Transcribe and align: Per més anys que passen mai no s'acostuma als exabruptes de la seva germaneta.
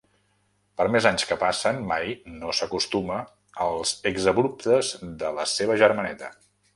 Per 0.79 0.85
més 0.93 1.07
anys 1.09 1.25
que 1.31 1.35
passen 1.41 1.83
mai 1.91 2.15
no 2.39 2.55
s'acostuma 2.61 3.19
als 3.67 3.91
exabruptes 4.13 4.89
de 5.23 5.31
la 5.41 5.47
seva 5.53 5.77
germaneta. 5.85 6.31